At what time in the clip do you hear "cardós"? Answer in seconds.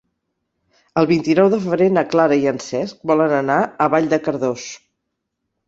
4.27-4.69